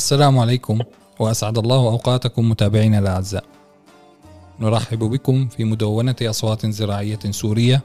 [0.00, 0.78] السلام عليكم
[1.18, 3.44] وأسعد الله أوقاتكم متابعينا الأعزاء
[4.60, 7.82] نرحب بكم في مدونة أصوات زراعية سورية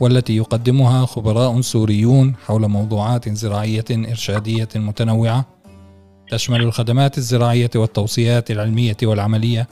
[0.00, 5.44] والتي يقدمها خبراء سوريون حول موضوعات زراعية إرشادية متنوعة
[6.30, 9.68] تشمل الخدمات الزراعية والتوصيات العلمية والعملية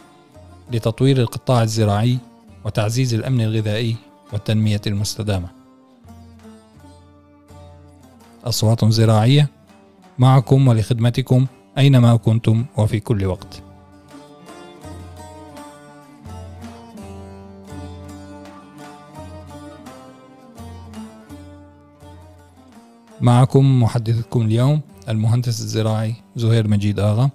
[0.72, 2.18] لتطوير القطاع الزراعي
[2.64, 3.96] وتعزيز الأمن الغذائي
[4.32, 5.48] والتنمية المستدامة.
[8.44, 9.61] أصوات زراعية
[10.18, 11.46] معكم ولخدمتكم
[11.78, 13.62] أينما كنتم وفي كل وقت.
[23.20, 27.30] معكم محدثكم اليوم المهندس الزراعي زهير مجيد آغا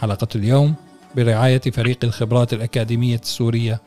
[0.00, 0.74] حلقة اليوم
[1.16, 3.80] برعاية فريق الخبرات الأكاديمية السورية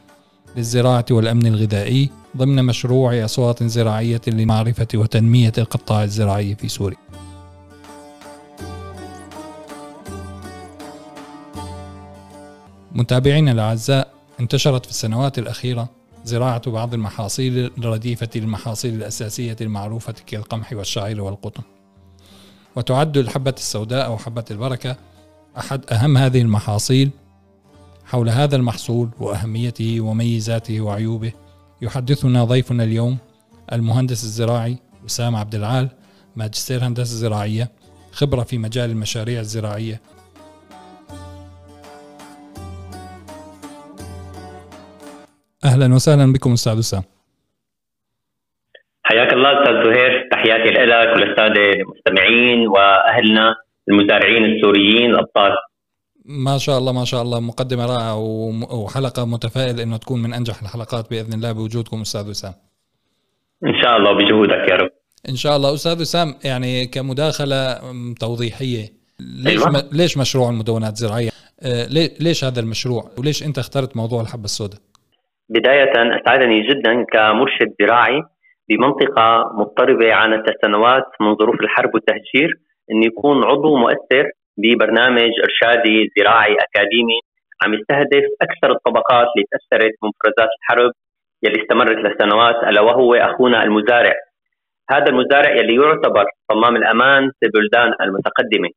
[0.56, 6.98] للزراعة والأمن الغذائي ضمن مشروع أصوات زراعية لمعرفة وتنمية القطاع الزراعي في سوريا
[12.98, 15.90] متابعينا الأعزاء انتشرت في السنوات الأخيرة
[16.26, 21.64] زراعة بعض المحاصيل الرديفة المحاصيل الأساسية المعروفة كالقمح والشعير والقطن.
[22.76, 24.96] وتعد الحبة السوداء أو حبة البركة
[25.58, 27.10] أحد أهم هذه المحاصيل.
[28.06, 31.32] حول هذا المحصول وأهميته وميزاته وعيوبه
[31.82, 33.18] يحدثنا ضيفنا اليوم
[33.74, 35.90] المهندس الزراعي وسام عبد العال
[36.36, 37.72] ماجستير هندسة زراعية
[38.12, 40.02] خبرة في مجال المشاريع الزراعية
[45.66, 47.04] أهلا وسهلا بكم أستاذ وسام
[49.04, 53.56] حياك الله أستاذ زهير تحياتي لك وللسادة المستمعين وأهلنا
[53.90, 55.52] المزارعين السوريين الابطال
[56.26, 58.18] ما شاء الله ما شاء الله مقدمة رائعة
[58.84, 62.54] وحلقة متفائل إنه تكون من أنجح الحلقات بإذن الله بوجودكم أستاذ وسام
[63.66, 64.92] إن شاء الله بجهودك يا رب
[65.30, 67.80] إن شاء الله أستاذ وسام يعني كمداخلة
[68.20, 68.86] توضيحية
[69.20, 69.90] ليش أيوة.
[69.92, 71.30] ليش مشروع المدونات الزراعية؟
[71.60, 71.88] آه،
[72.20, 74.80] ليش هذا المشروع؟ وليش أنت اخترت موضوع الحبة السوداء؟
[75.50, 78.24] بداية أسعدني جدا كمرشد زراعي
[78.70, 82.50] بمنطقة مضطربة عانت سنوات من ظروف الحرب والتهجير
[82.92, 87.20] انه يكون عضو مؤثر ببرنامج إرشادي زراعي أكاديمي
[87.64, 90.92] عم يستهدف أكثر الطبقات اللي تأثرت بمفرزات الحرب
[91.44, 94.14] يلي استمرت لسنوات ألا وهو أخونا المزارع.
[94.92, 98.70] هذا المزارع يلي يعتبر صمام الأمان في البلدان المتقدمة.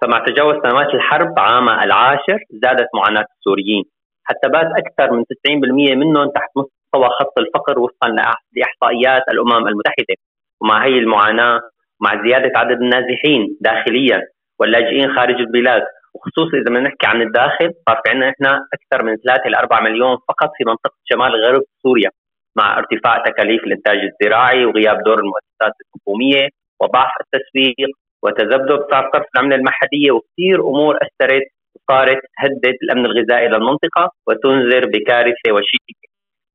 [0.00, 3.84] فمع تجاوز سنوات الحرب عام العاشر زادت معاناة السوريين
[4.28, 8.08] حتى بات أكثر من 90% منهم تحت مستوى خط الفقر وفقا
[8.56, 10.14] لإحصائيات الأمم المتحدة.
[10.60, 11.60] ومع هي المعاناة
[12.00, 14.22] مع زيادة عدد النازحين داخليا
[14.60, 15.82] واللاجئين خارج البلاد
[16.14, 19.80] وخصوصا إذا بدنا نحكي عن الداخل صار في عندنا إحنا أكثر من 3 ل 4
[19.80, 22.10] مليون فقط في منطقة شمال غرب سوريا
[22.58, 26.48] مع ارتفاع تكاليف الإنتاج الزراعي وغياب دور المؤسسات الحكومية
[26.80, 27.90] وضعف التسويق
[28.22, 31.42] وتذبذب سعر صرف العمله المحلية وكثير أمور أثرت
[31.90, 36.08] وصارت تهدد الأمن الغذائي للمنطقه وتنذر بكارثة وشيكة.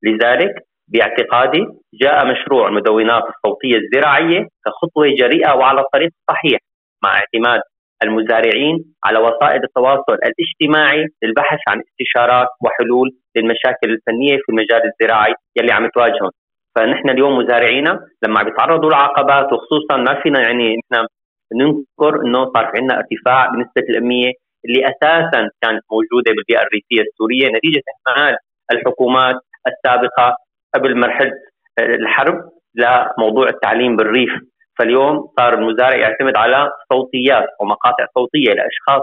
[0.04, 0.54] لذلك
[0.88, 1.66] باعتقادي
[2.02, 6.60] جاء مشروع المدونات الصوتية الزراعية كخطوة جريئة وعلى الطريق الصحيح
[7.04, 7.60] مع اعتماد
[8.02, 15.72] المزارعين على وسائل التواصل الاجتماعي للبحث عن استشارات وحلول للمشاكل الفنية في المجال الزراعي يلي
[15.72, 16.30] عم تواجههم.
[16.76, 21.06] فنحن اليوم مزارعينا لما عم يتعرضوا لعقبات وخصوصا ما فينا يعني نحن
[21.54, 24.32] ننكر إنه صار في عندنا ارتفاع بنسبة الأمية
[24.64, 28.36] اللي أساسا كانت موجودة بالبيئة الريفية السورية نتيجة اهمال
[28.72, 29.36] الحكومات
[29.66, 30.36] السابقة
[30.74, 31.32] قبل مرحلة
[31.78, 34.30] الحرب لموضوع التعليم بالريف.
[34.78, 39.02] فاليوم صار المزارع يعتمد على صوتيات ومقاطع صوتية لأشخاص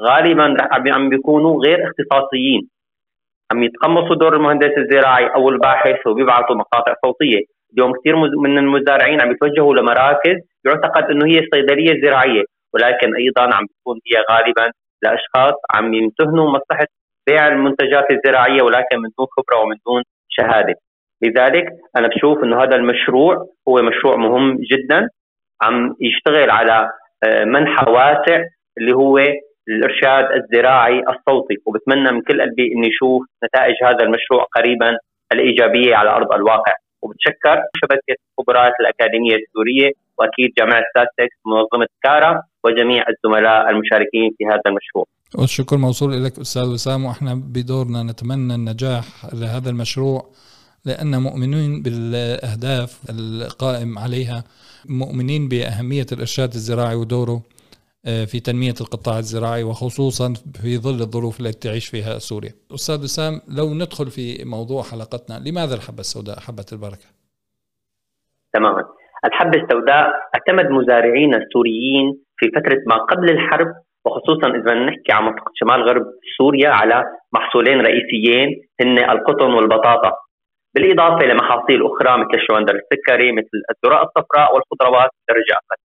[0.00, 0.56] غالبا
[0.94, 2.68] عم بيكونوا غير اختصاصيين.
[3.52, 7.40] عم يتقمصوا دور المهندس الزراعي أو الباحث وبيبعثوا مقاطع صوتية.
[7.74, 12.44] اليوم كثير من المزارعين عم يتوجهوا لمراكز يعتقد إنه هي صيدليه زراعيه
[12.74, 14.72] ولكن أيضا عم بتكون هي غالبا
[15.02, 16.86] لأشخاص عم يمتهنوا مصلحة
[17.26, 20.74] بيع المنتجات الزراعية ولكن من دون خبرة ومن دون شهادة.
[21.22, 21.66] لذلك
[21.96, 25.08] أنا بشوف إنه هذا المشروع هو مشروع مهم جدا
[25.62, 26.90] عم يشتغل على
[27.24, 28.44] آه، منحى واسع
[28.78, 29.18] اللي هو
[29.68, 31.56] الإرشاد الزراعي الصوتي.
[31.66, 34.96] وبتمنى من كل قلبي إني أشوف نتائج هذا المشروع قريبا
[35.32, 36.72] الإيجابية على أرض الواقع.
[37.02, 44.62] وبتشكر شبكة خبرات الأكاديمية السوريه وأكيد جامعة ساتكس منظمة كارا وجميع الزملاء المشاركين في هذا
[44.66, 45.06] المشروع.
[45.38, 47.04] والشكر موصول لك أستاذ وسام.
[47.04, 49.04] وإحنا بدورنا نتمنى النجاح
[49.34, 50.30] لهذا المشروع
[50.84, 54.44] لأن مؤمنين بالأهداف القائم عليها
[54.88, 57.42] مؤمنين بأهمية الإرشاد الزراعي ودوره
[58.06, 62.52] آه، في تنمية القطاع الزراعي وخصوصا في ظل الظروف التي تعيش فيها سوريا.
[62.74, 67.06] أستاذ وسام لو ندخل في موضوع حلقتنا لماذا الحبة السوداء؟ حبة البركة.
[68.52, 68.84] تماما.
[69.24, 73.68] الحبة السوداء اعتمد مزارعين السوريين في فترة ما قبل الحرب
[74.04, 76.06] وخصوصا إذا نحكي عن منطقة شمال غرب
[76.38, 78.48] سوريا على محصولين رئيسيين
[78.80, 80.12] هن القطن والبطاطا.
[80.74, 85.80] بالإضافة لمحاصيل أخرى مثل الشوندر السكري مثل الذره الصفراء والخضروات بدرجه أقل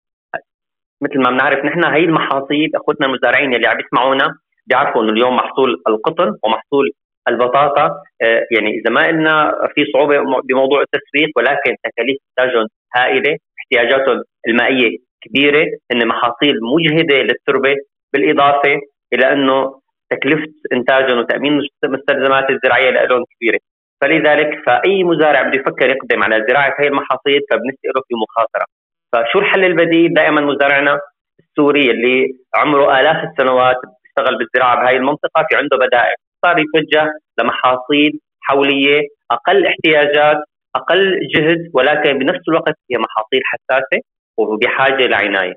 [1.04, 4.28] مثل ما بنعرف نحن هي المحاصيل أخوتنا المزارعين اللي عم يسمعونا
[4.68, 6.92] بيعرفوا إنه اليوم محصول القطن ومحصول
[7.28, 7.86] البطاطا.
[8.22, 10.18] آه، يعني إذا ما قلنا في صعوبة
[10.50, 17.76] بموضوع التسويق ولكن تكاليف انتاجهم هائلة احتياجاتهم المائية كبيرة هن محاصيل مجهدة للتربة
[18.14, 18.80] بالإضافة
[19.14, 19.80] إلى إنه
[20.10, 23.60] تكلفة إنتاجهم وتأمين المستلزمات الزراعية لهم كبيرة.
[24.02, 28.66] فلذلك فأي مزارع بده يفكر يقدم على زراعة هي المحاصيل فبنسأله له في مخاطرة.
[29.14, 31.00] فشو الحل البديل؟ دائما مزارعنا
[31.40, 32.26] السوري اللي
[32.56, 39.02] عمره آلاف السنوات بيشتغل بالزراعة بهاي المنطقة في عنده بدائل صار يتوجه لمحاصيل حولية
[39.32, 40.38] أقل احتياجات
[40.76, 44.02] أقل جهد ولكن بنفس الوقت هي محاصيل حساسة.
[44.38, 45.54] وبحاجه لعنايه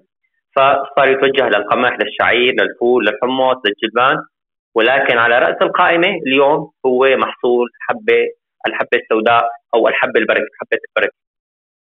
[0.56, 4.16] فصار يتوجه للقمح للشعير للفول للحمص للجلبان.
[4.74, 8.26] ولكن على رأس القائمة اليوم هو محصول حبه
[8.66, 9.44] الحبة السوداء
[9.74, 11.16] أو الحبة البركة حبة البركة.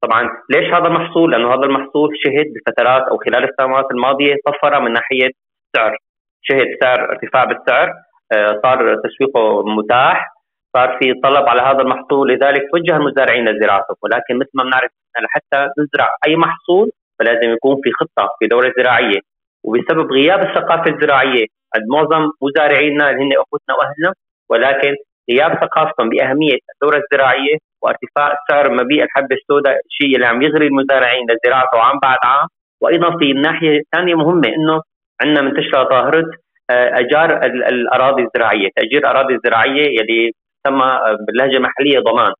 [0.04, 4.94] طبعا ليش هذا المحصول؟ لأنه هذا المحصول شهد بفترات أو خلال السنوات الماضية طفرة من
[4.94, 5.30] ناحية
[5.66, 5.98] السعر
[6.42, 7.94] شهد سعر ارتفاع بالسعر
[8.32, 10.35] آه، صار تسويقه متاح.
[10.75, 14.92] صار في طلب على هذا المحصول لذلك توجه المزارعين لزراعته ولكن مثل ما بنعرف
[15.24, 19.19] لحتى نزرع أي محصول فلازم يكون في خطة في دوره زراعية.
[19.66, 21.45] وبسبب غياب الثقافة الزراعية
[21.94, 24.13] معظم مزارعينا اللي هن أخوتنا وأهلنا
[24.50, 24.95] ولكن
[25.31, 31.25] غياب ثقافتهم بأهمية الدوره الزراعية وارتفاع سعر مبيع الحبه السوداء الشيء اللي عم يغري المزارعين
[31.30, 32.48] لزراعته عام بعد عام.
[32.81, 34.81] وأيضا في ناحية ثانية مهمة إنه
[35.22, 36.25] عندنا منتشرة ظاهرة
[36.69, 40.31] آه، أجار الأراضي الزراعية، تأجير الاراضي الزراعيه يلي
[40.66, 42.34] تسمى باللهجه المحليه ضمان.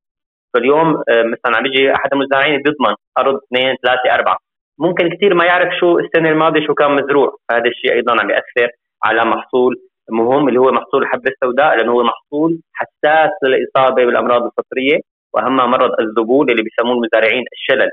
[0.54, 4.38] فاليوم آه، مثلا عم يجي أحد المزارعين بيضمن ارض اثنين ثلاثة أربعة.
[4.80, 8.70] ممكن كثير ما يعرف شو السنة الماضية شو كان مزروع، فهذا الشيء أيضا عم يأثر
[9.04, 9.76] على محصول
[10.10, 15.00] مهم اللي هو محصول الحبه السوداء لأنه هو محصول حساس للإصابة بالأمراض الفطرية
[15.34, 17.90] واهمها مرض الذبول اللي بيسموه المزارعين الشلل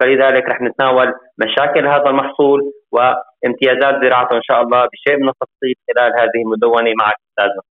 [0.00, 6.12] فلذلك رح نتناول مشاكل هذا المحصول وامتيازات زراعته إن شاء الله بشيء من التفصيل خلال
[6.20, 7.62] هذه المدونة مع أستاذنا.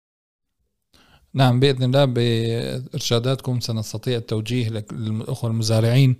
[1.37, 6.19] نعم بإذن الله بإرشاداتكم سنستطيع التوجيه للأخوة المزارعين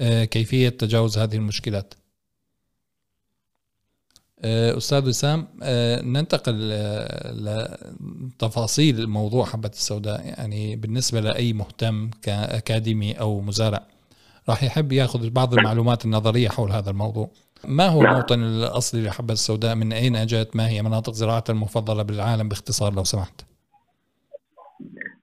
[0.00, 1.94] آه، كيفية تجاوز هذه المشكلات.
[4.40, 6.54] آه، أستاذ وسام آه، ننتقل
[7.44, 10.26] لتفاصيل موضوع حبة السوداء.
[10.26, 13.86] يعني بالنسبة لأي مهتم كأكاديمي أو مزارع
[14.48, 17.30] راح يحب يأخذ بعض المعلومات النظرية حول هذا الموضوع.
[17.64, 18.12] ما هو نعم.
[18.12, 23.04] الموطن الأصلي لحبة السوداء؟ من أين اجت ما هي مناطق زراعتها المفضلة بالعالم باختصار لو
[23.04, 23.53] سمحت؟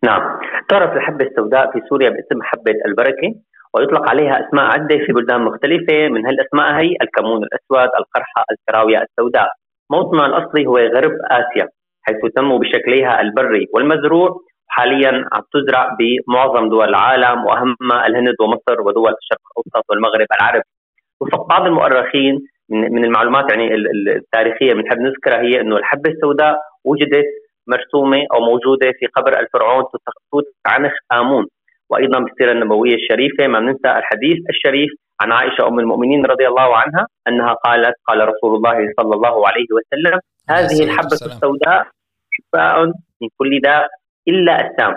[0.03, 0.39] نعم
[0.69, 3.35] تعرف الحبة السوداء في سوريا باسم حبة البركة
[3.73, 9.47] ويطلق عليها أسماء عدة في بلدان مختلفة من هالأسماء هي الكمون الأسود، القرحة، الكراوية السوداء.
[9.91, 11.67] موطنها الأصلي هو غرب آسيا
[12.03, 19.13] حيث تنمو بشكلها البري والمزروع حاليا عم تزرع بمعظم دول العالم واهمها الهند ومصر ودول
[19.21, 20.63] الشرق الأوسط والمغرب العربي.
[21.21, 22.39] وفق بعض المؤرخين
[22.69, 23.75] من المعلومات يعني
[24.15, 27.25] التاريخية بنحب نذكرها هي إنه الحبة السوداء وجدت
[27.67, 29.83] مرسومة أو موجودة في قبر الفرعون
[30.31, 31.47] توت عنخ آمون.
[31.89, 34.89] وأيضا بالسيرة النبوية الشريفة ما ننسى الحديث الشريف
[35.21, 39.67] عن عائشة أم المؤمنين رضي الله عنها أنها قالت قال رسول الله صلى الله عليه
[39.71, 40.19] وسلم
[40.49, 41.87] هذه الحبة السوداء
[42.31, 42.85] شفاء
[43.21, 43.87] من كل داء
[44.27, 44.93] إلا السام.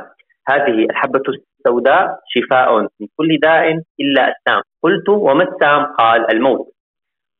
[0.48, 4.62] هذه الحبة السوداء شفاء من كل داء إلا السام.
[4.82, 6.66] قلت وما السام؟ قال الموت.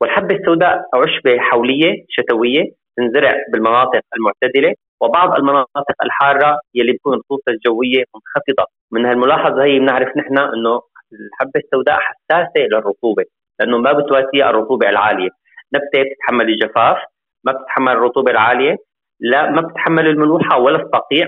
[0.00, 2.64] والحبة السوداء عشبة حولية شتوية
[2.96, 8.66] تنزرع بالمناطق المعتدلة وبعض المناطق الحارة يلي بتكون الرطوبه الجوية منخفضة.
[8.92, 10.80] من هالملاحظة هي بنعرف نحن إنه
[11.12, 13.24] الحبة السوداء حساسة للرطوبة
[13.60, 15.28] لأنه ما بتواتيها الرطوبة العالية.
[15.74, 16.98] نبته بتتحمل الجفاف
[17.44, 18.76] ما بتتحمل الرطوبة العالية
[19.20, 21.26] لا ما بتتحمل الملوحة ولا الصقيع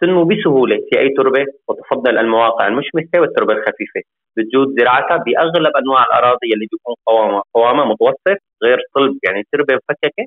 [0.00, 4.00] تنمو بسهولة في أي تربة وتفضل المواقع المشمسه والتربه الخفيفة.
[4.36, 10.24] بتجود زراعتها بأغلب أنواع الأراضي اللي بيكون قوامها قوامها متوسط غير صلب يعني تربة مفككة.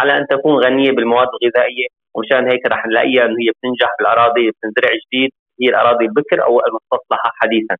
[0.00, 4.90] على أن تكون غنية بالمواد الغذائية ومشان هيك رح نلاقيها إنه هي بتنجح بالأراضي بتنزرع
[5.02, 5.30] جديد
[5.60, 7.76] هي الأراضي البكر أو المستصلحة حديثا.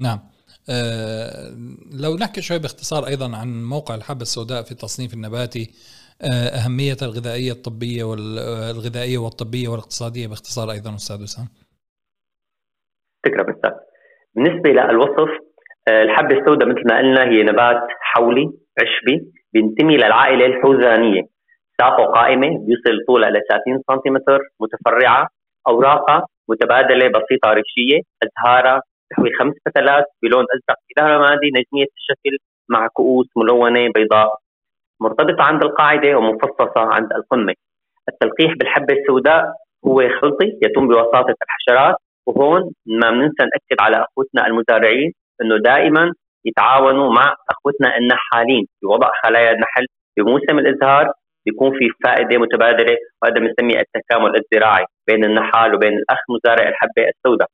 [0.00, 0.18] نعم.
[0.70, 1.48] أه
[2.02, 5.64] لو نحكي شوي باختصار أيضا عن موقع الحبه السوداء في التصنيف النباتي
[6.22, 11.46] أه أهمية الغذائية الطبية والغذائيه والطبية والاقتصادية باختصار أيضا أستاذ وسام.
[13.24, 13.72] فكره بس
[14.34, 15.30] بالنسبة للوصف
[15.88, 21.22] آه، الحبه السوداء مثل ما قلنا هي نبات حولي عشبي بينتمي للعائلة الحوزانية.
[21.80, 24.18] ساقه قائمة بيصل طولها ل 30 سم
[24.60, 25.28] متفرعة
[25.68, 30.78] أوراقها متبادلة بسيطة ريشيه أزهارها تحوي خمس فتلات بلون أزرق.
[30.88, 32.36] كلها رمادي نجمية الشكل
[32.68, 34.34] مع كؤوس ملونة بيضاء.
[35.00, 37.54] مرتبطة عند القاعدة ومفصصة عند القمة.
[38.08, 39.44] التلقيح بالحبة السوداء
[39.86, 46.12] هو خلطي يتم بواسطة الحشرات وهون ما بننسى نأكد على أخوتنا المزارعين أنه دائما
[46.44, 48.64] يتعاونوا مع أخوتنا النحالين.
[48.80, 51.12] في وضع خلايا النحل بموسم الإزهار
[51.46, 57.48] بيكون في فائدة متبادلة وهذا بنسميه التكامل الزراعي بين النحال وبين الأخ مزارع الحبة السوداء.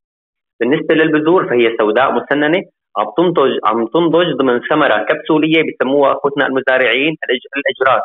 [0.61, 2.62] بالنسبة للبذور فهي سوداء مسننة
[2.99, 7.16] عم تنتج عم تنضج ضمن ثمرة كبسولية بسموها أخوتنا المزارعين
[7.57, 8.02] الاجراس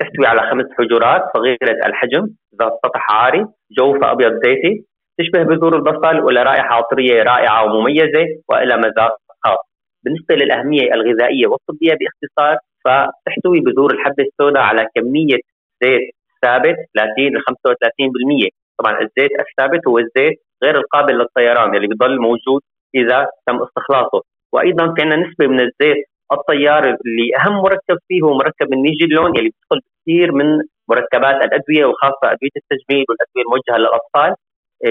[0.00, 2.26] تحتوي على خمس حجرات صغيرة الحجم
[2.60, 3.46] ذات سطح عاري
[3.78, 4.84] جوفها أبيض زيتي.
[5.20, 9.16] تشبه بذور البصل ولا رائحه عطرية رائعة ومميزة وإلى مذاق.
[10.06, 15.38] بالنسبة للأهمية الغذائية والطبية باختصار فتحتوي بذور الحبة السوداء على كمية
[15.82, 16.02] زيت
[16.42, 18.48] ثابت 30 ل 35%
[18.78, 20.34] طبعا الزيت الثابت هو الزيت
[20.64, 22.60] غير القابل للطيران اللي بيضل موجود
[22.94, 24.22] إذا تم استخلاصه.
[24.52, 29.50] وأيضا في عندنا نسبة من الزيت الطيار اللي أهم مركب فيه هو مركب النيجيلون اللي
[29.54, 30.46] بيدخل كثير من
[30.88, 34.34] مركبات الأدوية وخاصة أدوية التجميل والأدوية الموجهة للأطفال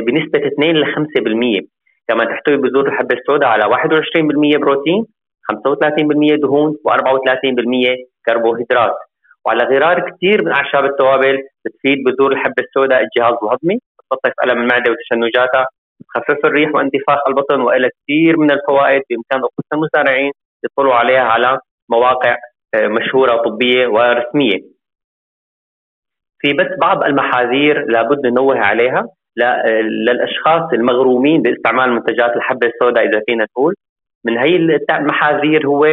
[0.05, 1.74] بنسبة 2 ل 5%
[2.07, 5.05] كما تحتوي بذور الحبة السوداء على 21% بروتين
[5.51, 8.95] 35% دهون و34% كربوهيدرات.
[9.45, 13.79] وعلى غرار كثير من أعشاب التوابل بتفيد بذور الحبة السوداء الجهاز الهضمي.
[13.99, 15.65] بتخفف ألم المعدة وتشنجاتها
[16.15, 20.31] تخفف الريح وانتفاخ البطن وإلى كثير من الفوائد بإمكان اخوتنا المزارعين
[20.65, 21.59] يطلعوا عليها على
[21.89, 22.37] مواقع
[22.75, 24.59] آه، مشهورة طبيه ورسمية.
[26.39, 29.07] في بس بعض المحاذير لابد ننوه عليها.
[30.05, 33.73] للأشخاص المغرومين باستعمال منتجات الحبة السوداء إذا فينا نقول.
[34.25, 34.55] من هي
[34.89, 35.85] المحاذير هو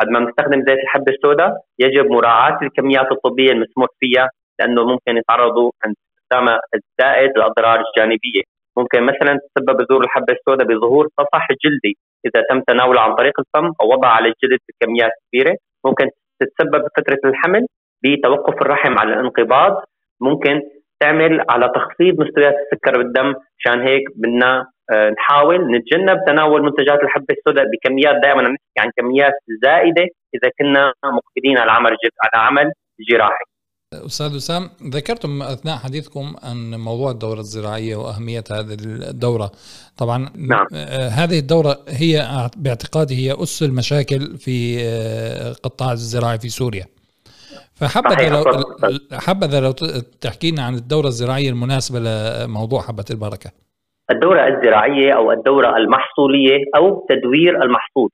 [0.00, 4.28] عندما نستخدم زيت الحبة السوداء يجب مراعاة الكميات الطبية المسموح فيها
[4.60, 8.42] لأنه ممكن يتعرضوا عند استخدامها الزائد لأضرار الجانبيه
[8.78, 11.96] ممكن مثلا تسبب بذور الحبة السوداء بظهور صفح جلدي.
[12.26, 16.08] إذا تم تناوله عن طريق الفم أو وضع على الجلد بكميات كبيرة ممكن
[16.40, 17.66] تتسبب بفترة الحمل
[18.04, 19.84] بتوقف الرحم على الانقباض.
[20.20, 20.62] ممكن
[21.00, 23.34] تعمل على تخفيض مستويات السكر بالدم.
[23.58, 29.32] عشان هيك بدنا آه، نحاول نتجنب تناول منتجات الحبة السوداء بكميات دائما نحكي عن كميات
[29.62, 30.02] زائدة
[30.34, 31.90] إذا كنا مقبلين على عمل
[32.24, 32.72] على عمل
[33.10, 33.44] جراحي.
[33.94, 38.76] أستاذ وسام ذكرتم أثناء حديثكم عن موضوع الدورة الزراعية وأهمية هذه
[39.10, 39.50] الدورة.
[39.98, 40.66] طبعا نعم.
[40.74, 42.26] آه، هذه الدورة هي
[42.56, 46.86] باعتقادي هي أس المشاكل في آه، قطاع الزراعي في سوريا.
[47.80, 48.44] فحبذا لو
[49.26, 49.72] حبذا لو
[50.20, 53.50] تحكي لنا عن الدورة الزراعية المناسبة لموضوع حبة البركة.
[54.10, 58.10] الدورة الزراعية أو الدورة المحصولية أو تدوير المحصول.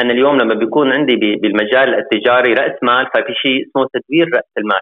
[0.00, 4.80] أنا اليوم لما بيكون عندي بالمجال التجاري رأس مال ففي شيء اسمه تدوير رأس المال.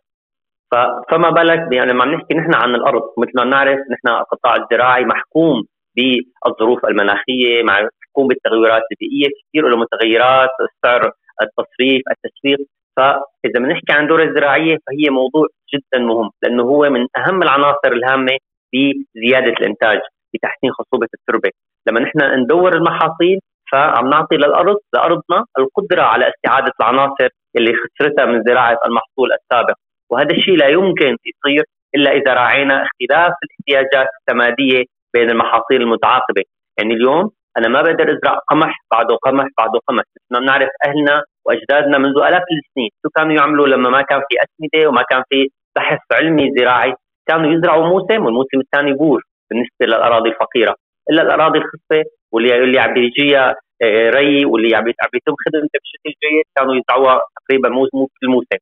[1.10, 5.64] فما بالك يعني لما بنحكي نحن عن الأرض مثل ما بنعرف نحن القطاع الزراعي محكوم
[5.96, 12.68] بالظروف المناخية محكوم بالتغيرات البيئية كثير له متغيرات السعر التصريف التسويق.
[12.96, 18.36] فإذا بنحكي عن الدوره الزراعية فهي موضوع جدا مهم لأنه هو من أهم العناصر الهامة
[18.70, 19.98] في زيادة الإنتاج
[20.32, 21.50] في تحسين خصوبة التربة.
[21.88, 23.40] لما نحن ندور المحاصيل
[23.72, 29.74] فعم نعطي للأرض لأرضنا القدرة على استعادة العناصر اللي خسرتها من زراعة المحصول السابق.
[30.10, 34.84] وهذا الشيء لا يمكن يصير إلا إذا راعينا اختلاف الاحتياجات السمادية
[35.14, 36.42] بين المحاصيل المتعاقبة،
[36.78, 41.98] يعني اليوم أنا ما بقدر أزرع قمح بعده قمح بعده قمح، ما بنعرف أهلنا وأجدادنا
[41.98, 42.90] منذ آلاف السنين.
[43.02, 46.94] شو كانوا يعملوا لما ما كان في أسمدة وما كان في بحث علمي زراعي،
[47.28, 50.74] كانوا يزرعوا موسم والموسم الثاني بور بالنسبة للأراضي الفقيرة،
[51.10, 56.44] إلا الأراضي الخصبه واللي اللي عم بيجيها آه، ري واللي عم بيتم خدمتها بشكل جيد
[56.56, 58.58] كانوا يزرعوها تقريبا مو في الموسم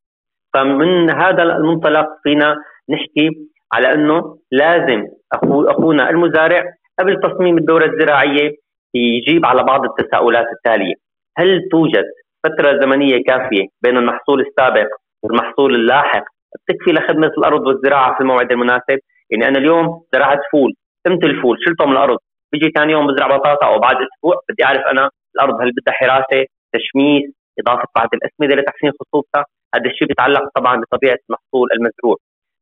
[0.54, 2.56] فمن هذا المنطلق فينا
[2.90, 3.30] نحكي
[3.72, 6.64] على إنه لازم أخو أخونا المزارع
[6.98, 8.50] قبل تصميم الدورة الزراعية
[8.94, 10.94] يجيب على بعض التساؤلات التالية.
[11.38, 12.04] هل توجد
[12.44, 14.88] فترة زمنية كافية بين المحصول السابق
[15.22, 16.24] والمحصول اللاحق.
[16.54, 18.98] بتكفي لخدمة الأرض والزراعة في الموعد المناسب.
[19.30, 20.72] يعني أنا اليوم زرعت فول
[21.06, 22.18] قمت الفول شلته من الأرض.
[22.52, 26.44] بيجي ثاني يوم بزرع بطاطا أو بعد أسبوع بدي أعرف أنا الأرض هل بدها حراسة
[26.74, 27.24] تشميس
[27.60, 32.16] إضافة بعض الأسمدة لتحسين خصوبتها هذا الشيء بيتعلق طبعا بطبيعة المحصول المزروع.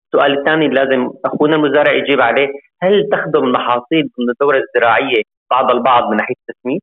[0.06, 2.48] السؤال الثاني لازم أخونا المزارع يجيب عليه.
[2.82, 6.80] هل تخدم المحاصيل من الدورة الزراعية بعض البعض من ناحية التسميد؟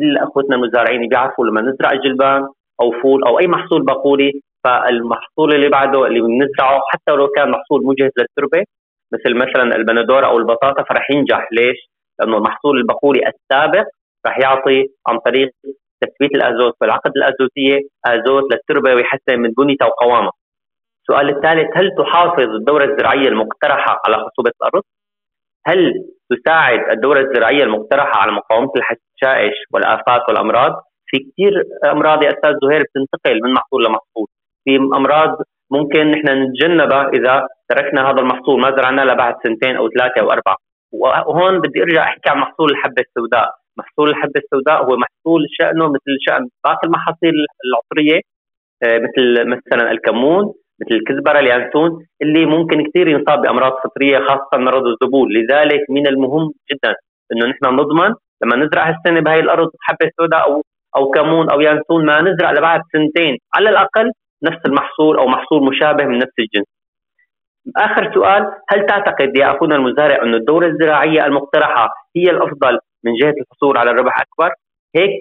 [0.00, 2.48] كل أخوتنا المزارعين بيعرفوا لما نزرع جلبان
[2.80, 7.84] أو فول أو أي محصول بقولي فالمحصول اللي بعده اللي بنزرعه حتى لو كان محصول
[7.84, 8.64] مجهز للتربة
[9.12, 11.90] مثل مثلا البندورة أو البطاطا فرح ينجح ليش؟
[12.20, 13.86] لأنه المحصول البقولي السابق
[14.26, 15.50] رح يعطي عن طريق
[16.02, 20.32] تثبيت الأزوت والعقد الأزوتية أزوت للتربة ويحسن من بنيتها وقوامها.
[21.02, 24.82] السؤال الثالث هل تحافظ الدورة الزراعية المقترحة على خصوبة الأرض؟
[25.66, 25.92] هل
[26.30, 30.72] تساعد الدوره الزراعيه المقترحة على مقاومة الحشائش والآفات والأمراض؟
[31.06, 31.52] في كثير
[31.92, 34.26] أمراض يا أستاذ زهير بتنتقل من محصول لمحصول،
[34.64, 35.38] في أمراض
[35.70, 38.60] ممكن نحن نتجنبها إذا تركنا هذا المحصول.
[38.60, 40.56] ما زرعناه لبعد سنتين أو ثلاثة أو أربعة.
[40.92, 43.48] وهون بدي أرجع أحكي عن محصول الحبه السوداء.
[43.78, 47.34] محصول الحبه السوداء هو محصول شأنه مثل شأن باقي المحاصيل
[47.66, 48.20] العطريه
[48.82, 54.86] آه، مثل مثلا الكمون مثل الكزبرة اليانسون اللي ممكن كثير ينصاب بأمراض فطرية خاصة مرض
[54.86, 56.94] الزبول لذلك من المهم جدا
[57.32, 60.62] إنه نحن نضمن لما نزرع هالسنة بهي الأرض حبة سوداء أو
[60.96, 64.10] أو كمون أو يانسون ما نزرع لبعد سنتين على الأقل
[64.44, 66.66] نفس المحصول أو محصول مشابه من نفس الجنس.
[67.76, 73.34] آخر سؤال هل تعتقد يا أخونا المزارع إنه الدورة الزراعية المقترحة هي الأفضل من جهة
[73.40, 74.54] الحصول على الربح أكبر؟
[74.96, 75.20] هيك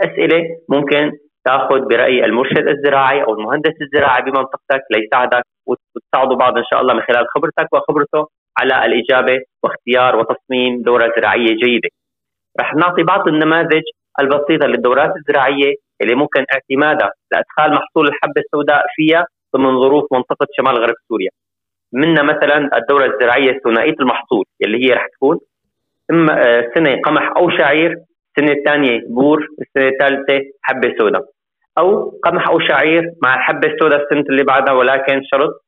[0.00, 1.12] أسئلة ممكن
[1.44, 7.00] تأخذ برأي المرشد الزراعي أو المهندس الزراعي بمنطقتك ليساعدك وتساعدوا بعض إن شاء الله من
[7.00, 11.88] خلال خبرتك وخبرته على الإجابة واختيار وتصميم دورة زراعية جيدة.
[12.60, 13.82] رح نعطي بعض النماذج
[14.20, 20.78] البسيطة للدورات الزراعية اللي ممكن اعتمادها لأدخال محصول الحبة السوداء فيها ضمن ظروف منطقة شمال
[20.78, 21.30] غرب سوريا.
[21.92, 25.38] منها مثلا الدورة الزراعية ثنائيه المحصول اللي هي رح تكون
[26.10, 27.96] اما آه، سنة قمح أو شعير
[28.38, 31.33] السنة الثانية بور السنة الثالثة حبة سوداء
[31.78, 35.64] أو قمح أو شعير مع الحبة السوداء السنة اللي بعدها ولكن شرط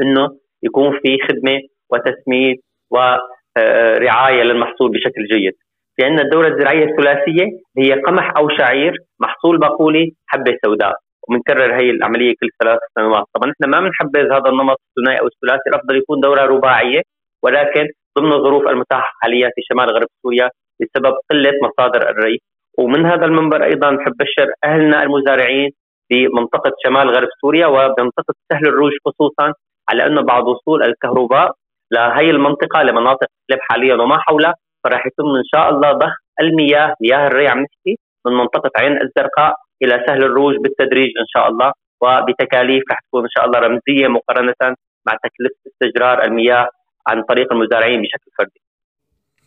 [0.00, 0.28] إنه
[0.62, 1.60] يكون في خدمة
[1.92, 2.56] وتسميد
[2.90, 5.52] ورعايه للمحصول بشكل جيد.
[5.96, 7.44] في عندنا الدورة الزراعية الثلاثية
[7.78, 10.94] هي قمح أو شعير محصول بقولي حبة سوداء
[11.28, 15.70] وبنكرر هي العملية كل ثلاث سنوات، طبعا نحن ما بنحبذ هذا النمط الثنائي أو الثلاثي،
[15.70, 17.02] الأفضل يكون دورة رباعية
[17.42, 17.86] ولكن
[18.18, 22.38] ضمن الظروف المتاحة حاليا في شمال غرب سوريا بسبب قلة مصادر الري
[22.78, 25.70] ومن هذا المنبر أيضا بحب بشر أهلنا المزارعين
[26.08, 29.52] في منطقه شمال غرب سوريا ومنطقه سهل الروج خصوصا
[29.90, 31.52] على انه بعد وصول الكهرباء
[31.92, 37.26] لهي المنطقة لمناطق تلف حاليا وما حولها فراح يتم إن شاء الله ضخ المياه مياه
[37.26, 42.82] الري عم نحكي من منطقة عين الزرقاء إلى سهل الروج بالتدريج إن شاء الله وبتكاليف
[42.90, 46.68] رح تكون إن شاء الله رمزية مقارنة مع تكلفة استجرار المياه
[47.08, 48.61] عن طريق المزارعين بشكل فردي.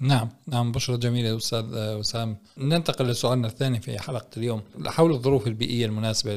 [0.01, 1.65] نعم نعم بشرة جميلة أستاذ
[1.99, 4.61] وسام ننتقل لسؤالنا الثاني في حلقة اليوم.
[4.87, 6.31] حول الظروف البيئية المناسبة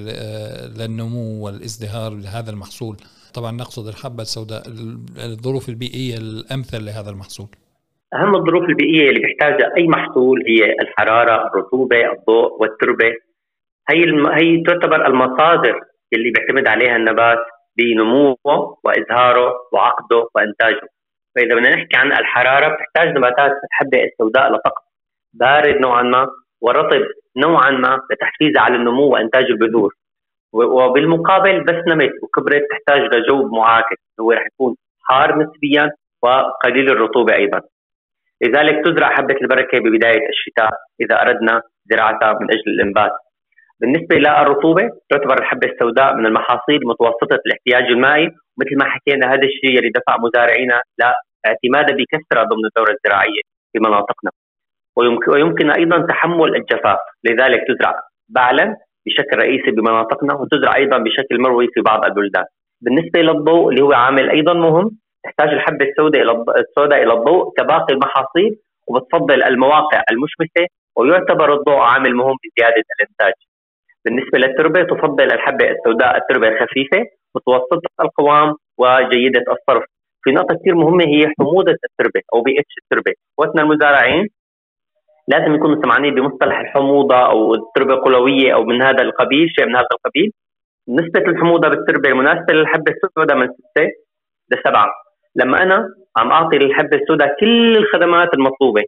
[0.79, 2.97] للنمو والازدهار لهذا المحصول.
[3.35, 4.63] طبعا نقصد الحبة السوداء
[5.17, 7.49] الظروف البيئية الأمثل لهذا المحصول.
[8.15, 13.13] أهم الظروف البيئية اللي بيحتاجها أي محصول هي الحرارة الرطوبة الضوء والتربة.
[13.91, 14.27] هي الم...
[14.27, 15.81] هي تعتبر المصادر
[16.13, 17.39] اللي بيعتمد عليها النبات
[17.77, 18.37] بنموه
[18.85, 20.89] وإزهاره وعقده وإنتاجه.
[21.39, 24.83] فإذا بدنا نحكي عن الحرارة بتحتاج نباتات الحبه السوداء لطقس.
[25.33, 26.27] بارد نوعا ما
[26.61, 27.03] ورطب
[27.37, 29.95] نوعا ما لتحفيزها على النمو وإنتاج البذور.
[30.53, 33.97] وبالمقابل بس نمت وكبرت تحتاج لجو معاكس.
[34.21, 34.77] هو رح يكون
[35.09, 35.91] حار نسبيا
[36.23, 37.61] وقليل الرطوبة أيضا.
[38.43, 40.71] لذلك تزرع حبة البركة ببداية الشتاء
[41.01, 43.13] إذا أردنا زراعتها من أجل الإنبات.
[43.81, 48.27] بالنسبة للرطوبة تعتبر الحبة السوداء من المحاصيل متوسطة الاحتياج المائي
[48.61, 50.83] مثل ما حكينا هذا الشيء اللي دفع مزارعينا
[51.47, 54.31] اعتمادا بكثرة ضمن الدورة الزراعية في مناطقنا.
[55.29, 57.95] ويمكن أيضا تحمل الجفاف لذلك تزرع
[58.29, 62.45] بعلا بشكل رئيسي بمناطقنا وتزرع أيضا بشكل مروي في بعض البلدان.
[62.81, 64.91] بالنسبة للضوء اللي هو عامل أيضا مهم
[65.25, 68.51] تحتاج الحبة السوداء إلى السوداء إلى الضوء كباقي المحاصيل
[68.89, 73.33] وبتفضل المواقع المشمسه ويعتبر الضوء عامل مهم بزياده الإنتاج.
[74.05, 77.05] بالنسبة للتربة تفضل الحبة السوداء التربة الخفيفة
[77.37, 79.85] متوسطة القوام وجيدة الصرف.
[80.23, 83.13] في نقطة كثير مهمة هي حموضه التربة أو بي اتش التربة.
[83.39, 84.29] وقتنا المزارعين
[85.29, 89.89] لازم يكونوا سمعانين بمصطلح الحموضة أو التربة قلويه أو من هذا القبيل شيء من هذا
[89.93, 90.33] القبيل.
[90.89, 93.83] نسبة الحموضة بالتربة المناسبة للحبة السوداء من 6
[94.53, 94.87] ل 7
[95.37, 98.83] لما أنا عم أعطي للحبة السوداء كل الخدمات المطلوبة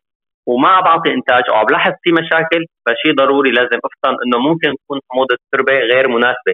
[0.46, 5.00] وما بعطي إنتاج أو عم بلاحظ في مشاكل فشيء ضروري لازم أفطن إنه ممكن تكون
[5.10, 6.52] حموضة التربة غير مناسبة.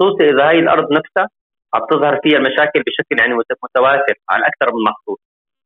[0.00, 1.28] خصوصي إذا هاي الأرض نفسها
[1.74, 5.16] عم تظهر فيها المشاكل بشكل يعني متواتر على أكثر من محصول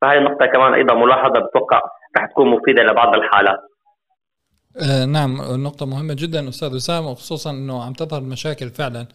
[0.03, 1.81] فهي النقطة كمان أيضا ملاحظة بتوقع
[2.19, 3.61] رح تكون مفيدة لبعض الحالات.
[4.83, 9.07] آه نعم نقطة مهمة جدا أستاذ وسام وخصوصا أنه عم تظهر المشاكل فعلا.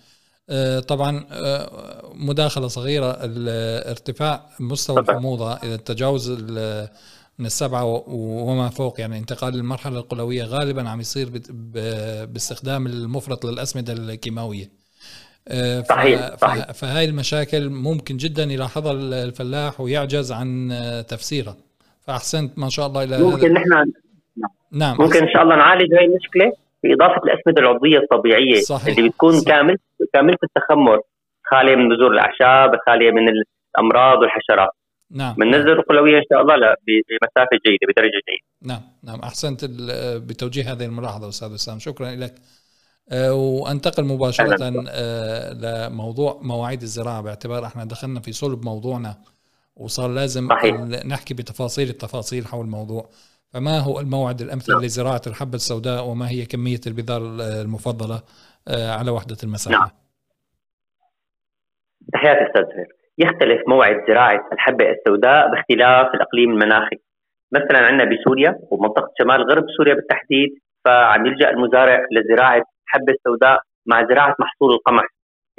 [0.49, 3.17] آه طبعا آه مداخلة صغيرة
[3.91, 6.31] ارتفاع مستوى الحموضة إذا تجاوز
[7.39, 11.27] من السبعة وما فوق يعني انتقال المرحلة القلوية غالبا عم يصير
[12.33, 14.65] باستخدام المفرط للأسمدة الكيماوية.
[14.65, 14.80] آه،
[15.89, 16.71] صحيح صحيح.
[16.71, 18.91] فهاي المشاكل ممكن جدا يلاحظها
[19.23, 21.57] الفلاح ويعجز عن آه، تفسيرها
[22.01, 23.91] فأحسنت ما شاء الله إلى ممكن نحن
[24.71, 24.97] نعم.
[24.99, 26.51] ممكن إن شاء الله نعالج هاي المشكلة
[26.83, 28.97] باضافه الأسمدة العضوية الطبيعية صحيح.
[28.97, 29.55] اللي بتكون صحيح.
[29.55, 29.77] كامل
[30.13, 31.01] كامله التخمر
[31.43, 34.69] خالية من بذور الأعشاب خالية من الأمراض والحشرات.
[35.11, 35.35] نعم.
[35.35, 38.73] بننزل القلوية إن شاء الله لا بمسافة جيدة بدرجة جيدة.
[38.73, 39.19] نعم نعم.
[39.19, 39.65] أحسنت
[40.29, 41.79] بتوجيه هذه الملاحظة أستاذ وسام.
[41.79, 42.31] شكرا لك.
[42.31, 42.60] آه،
[43.13, 49.15] وأنتقل مباشرة آه، لموضوع مواعيد الزراعة باعتبار إحنا دخلنا في صلب موضوعنا
[49.75, 50.75] وصار لازم صحيح.
[51.05, 53.09] نحكي بتفاصيل التفاصيل حول الموضوع
[53.53, 54.81] فما هو الموعد الأمثل نعم.
[54.81, 57.21] لزراعة الحبه السوداء وما هي كمية البذار
[57.61, 58.21] المفضلة
[58.69, 59.89] على وحدة المساحة نعم.
[62.13, 66.97] تحياتي أستاذ زهير يختلف موعد زراعة الحبة السوداء باختلاف الإقليم المناخي
[67.51, 70.49] مثلا عندنا بسوريا ومنطقة شمال غرب سوريا بالتحديد
[70.85, 75.03] فعم يلجأ المزارع لزراعة الحبة السوداء مع زراعة محصول القمح.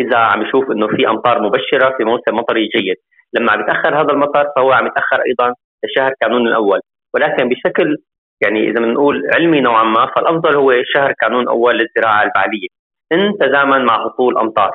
[0.00, 2.96] إذا عم يشوف إنه في أمطار مبشرة في موسم مطري جيد.
[3.32, 6.80] لما عم يتأخر هذا المطر فهو عم يتأخر أيضا لشهر كانون الأول.
[7.14, 7.96] ولكن بشكل
[8.42, 12.68] يعني إذا بنقول علمي نوعا ما فالأفضل هو شهر كانون أول للزراعة البعليه
[13.12, 14.70] ان تزامن مع هطول أمطار.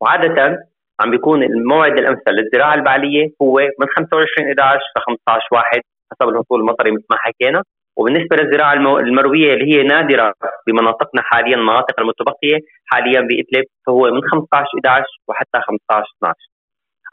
[0.00, 0.58] وعادة
[1.00, 5.80] عم بيكون الموعد الأمثل للزراعة البعليه هو من 25 11 ل 15 1
[6.12, 7.62] حسب الهطول المطري مثل ما حكينا.
[7.96, 10.34] وبالنسبة للزراعة المروية اللي هي نادرة
[10.66, 16.34] بمناطقنا حاليا المناطق المتبقية حاليا بإدلب فهو من 15 11 وحتى 15 12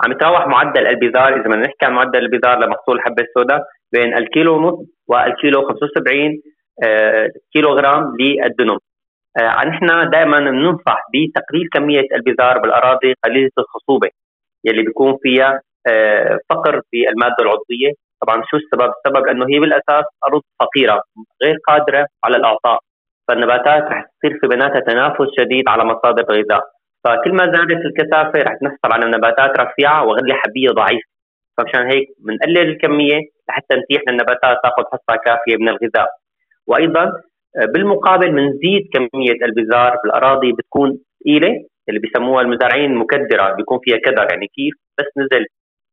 [0.05, 4.55] عم يتراوح معدل البذار إذا بدنا نحكي عن معدل البذار لمحصول الحبه السوداء بين الكيلو
[4.55, 6.41] ونص والكيلو 75
[6.83, 8.77] آه، كيلو غرام للدنم.
[9.39, 14.09] آه، نحن دائما بننصح بتقليل كمية البذار بالأراضي قليلة الخصوبة
[14.65, 15.61] يلي بيكون فيها
[16.49, 17.91] فقر في المادة العضوية.
[18.21, 21.01] طبعا شو السبب؟ السبب إنه هي بالأساس أرض فقيرة
[21.43, 22.79] غير قادرة على الأعطاء.
[23.27, 26.63] فالنباتات رح تصير في بيناتها تنافس شديد على مصادر الغذاء.
[27.03, 31.09] فكل ما زادت الكثافة رح نحصل على نباتات رفيعة وغله حبية ضعيفة.
[31.57, 33.19] فمشان هيك بنقلل الكمية
[33.49, 36.07] لحتى نتيح للنباتات تأخذ حصة كافية من الغذاء.
[36.67, 37.11] وأيضا
[37.73, 39.97] بالمقابل بنزيد كمية البذار.
[40.03, 45.45] بالاراضي بتكون ثقيله اللي بيسموها المزارعين مكدرة بيكون فيها كدر يعني كيف؟ بس نزل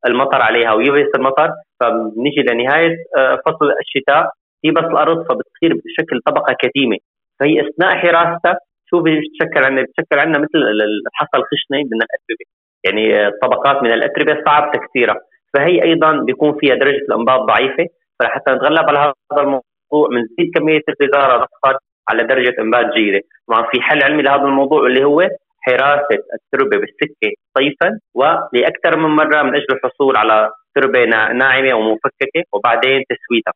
[0.07, 4.31] المطر عليها ويبس المطر فبنيجي لنهاية آه، فصل الشتاء.
[4.65, 6.97] بس الأرض فبتصير بشكل طبقة كتيمة.
[7.41, 8.59] فهي أثناء حراستها
[8.91, 10.59] شو بتشكل عندنا؟ بتشكل عندنا مثل
[11.07, 12.45] الحصى الخشنه من الأتربة.
[12.85, 15.17] يعني طبقات من الأتربة صعب تكسيرها
[15.55, 17.87] فهي أيضا بيكون فيها درجة الأنباط ضعيفة.
[18.21, 23.21] فحتى نتغلب على هذا الموضوع بنزيد كمية نحصل على درجة انبات جيدة.
[23.49, 25.29] طبعا في حل علمي لهذا الموضوع اللي هو
[25.67, 33.05] حراسة التربة بالسكة صيفا ولأكثر من مرة من أجل الحصول على تربة ناعمة ومفككة وبعدين
[33.11, 33.53] تسويتها.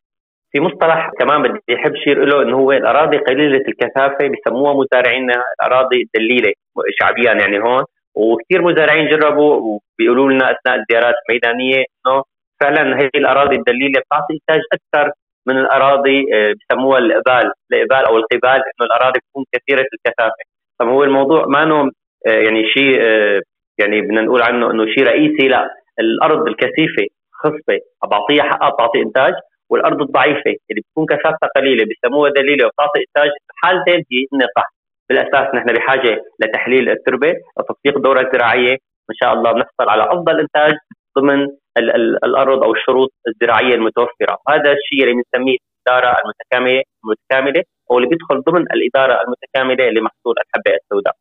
[0.53, 6.03] في مصطلح كمان بدي أحب أشير له إنه هو الأراضي قليلة الكثافة بسموها مزارعين الأراضي
[6.03, 6.53] الدليلة
[7.01, 12.23] شعبيا يعني هون وكثير مزارعين جربوا وبيقولوا لنا أثناء الزيارات الميدانية إنه
[12.61, 15.13] فعلا هي الأراضي الدليلة بتعطي إنتاج أكثر
[15.49, 20.43] من الأراضي آه، بسموها الابال، الابال أو القبال إنه الأراضي بتكون كثيرة الكثافة،
[20.79, 21.91] فهو الموضوع ما
[22.27, 23.41] آه، يعني شيء آه،
[23.79, 25.71] يعني بدنا نقول عنه إنه شيء رئيسي لا.
[26.01, 27.79] الأرض الكثيفة خصبة
[28.11, 29.35] بعطيها حقها بتعطي إنتاج
[29.71, 34.65] والأرض الضعيفة اللي بتكون كثافتها قليلة بسموها دليله وبتعطي إنتاج الحالتين هي صح.
[35.09, 38.73] بالأساس نحن بحاجة لتحليل التربة وتطبيق دورة زراعية.
[39.11, 40.73] إن شاء الله بنحصل على أفضل إنتاج
[41.19, 41.43] ضمن
[41.79, 47.63] ال ال الأرض أو الشروط الزراعية المتوفرة، هذا الشيء اللي بنسميه الإدارة المتكاملة المتكاملة.
[47.91, 51.17] أو اللي بيدخل ضمن الإدارة المتكاملة لمحصول الحبة السوداء.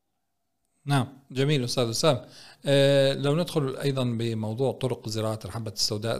[0.88, 2.17] نعم جميل أستاذ وسام
[2.69, 6.17] أه لو ندخل أيضا بموضوع طرق زراعة الحبة السوداء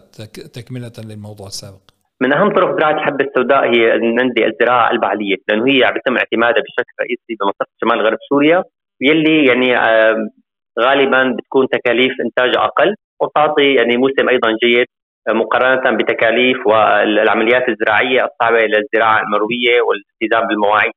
[0.55, 1.83] تكملة للموضوع السابق
[2.21, 6.62] من أهم طرق زراعة الحبة السوداء هي عندي الزراعة البعلية لأنه هي عم يتم اعتمادها
[6.62, 8.63] بشكل رئيسي بمنطقة شمال غرب سوريا
[9.01, 10.29] يلي يعني آه
[10.79, 14.88] غالبا بتكون تكاليف انتاجها أقل وتعطي يعني موسم أيضا جيد
[15.29, 20.91] مقارنة بتكاليف والعمليات الزراعية الصعبة للزراعه المروية والالتزام بالمواعيد.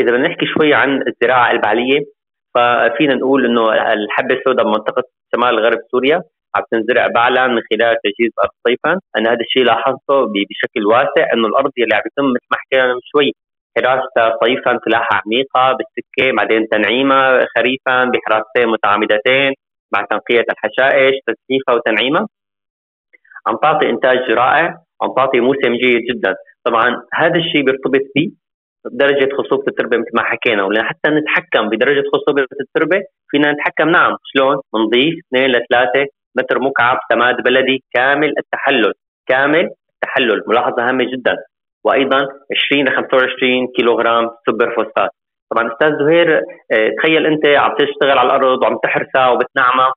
[0.00, 2.00] إذا بدنا نحكي شوي عن الزراعة البعليه
[2.54, 5.02] ففينا نقول إنه الحبة السوداء بمنطقة
[5.34, 6.22] شمال غرب سوريا
[6.56, 11.46] عم تنزرع بعلا من خلال تجهيز الأرض صيفا، أنا هذا الشيء لاحظته بشكل واسع إنه
[11.48, 13.32] الأرض اللي عم يتم مثل ما حكينا من شوي
[13.76, 19.52] حراستها صيفا فلاحه عميقة بالسكة بعدين تنعيمها خريفا بحراستين متعامدتين
[19.92, 22.26] مع تنقية الحشائش تسليفها وتنعيمها
[23.50, 24.66] عم تعطي إنتاج رائع
[25.02, 26.34] عم تعطي موسم جيد جدا.
[26.64, 28.30] طبعا هذا الشيء بيرتبط فيه
[28.84, 30.62] درجه خصوبة التربة مثل ما حكينا.
[30.62, 33.88] ولحتى نتحكم بدرجة خصوبة التربة فينا نتحكم.
[33.88, 38.92] نعم شلون؟ بنضيف 2 ل 3 متر مكعب سماد بلدي كامل التحلل
[39.28, 41.36] كامل التحلل ملاحظة هامة جدا.
[41.84, 42.18] وأيضا
[42.72, 45.10] 20 ل 25 كيلو غرام سوبر فوسفات.
[45.50, 46.36] طبعا أستاذ زهير
[46.72, 49.92] آه تخيل أنت عم تشتغل على الأرض وعم تحرسها وبتنعمها.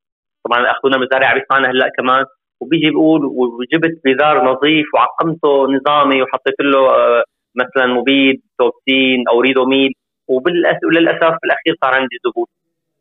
[0.45, 2.25] طبعا أخونا مزارع بيسمعنا هلأ كمان.
[2.63, 7.23] وبيجي بيقول وجبت بذار نظيف وعقمته نظامي وحطيت له آه
[7.61, 9.91] مثلا مبيد توبسين أو ريدوميل
[10.27, 12.47] وللأسف بالأخير صار عندي ذبول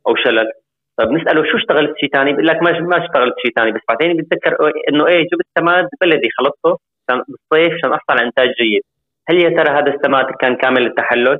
[0.08, 0.48] أو شلل.
[0.98, 4.16] طيب نسأله شو اشتغلت شيء ثاني بيقول لك ما ما اشتغلت شيء ثاني بس بعدين
[4.16, 8.82] بتذكر إنه إيه جبت سماد بلدي خلطته بالصيف عشان أحصل على إنتاج جيد.
[9.28, 11.38] هل يا ترى هذا السماد كان كامل التحلل؟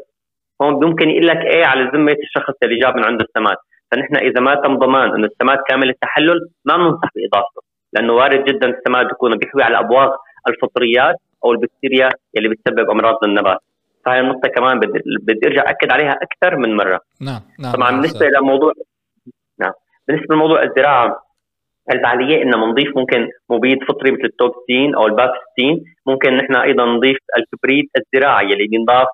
[0.62, 3.56] هون ممكن يقول لك إيه على ذمة الشخص اللي جاب من عنده السماد.
[3.92, 7.62] فنحن إذا ما تم ضمان إنه السماد كامل التحلل ما بننصح بإضافته.
[7.92, 10.16] لأنه وارد جدا السماد يكون بيحوي على أبواغ
[10.48, 13.58] الفطريات أو البكتيريا اللي بتسبب أمراض للنبات
[14.04, 17.00] فهي النقطة كمان بدي بدي أرجع أكد عليها أكثر من مرة.
[17.20, 18.72] نعم نعم طبعا بالنسبة لموضوع
[19.58, 19.72] نعم.
[20.08, 21.22] بالنسبة لموضوع الزراعة
[21.92, 25.84] الفعالية إنه بنضيف ممكن مبيد فطري مثل التوبسين أو البافستين.
[26.06, 29.06] ممكن نحن أيضا نضيف الكبريت الزراعي اللي بينضاف